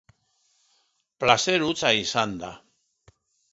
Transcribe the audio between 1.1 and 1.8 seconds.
Plazer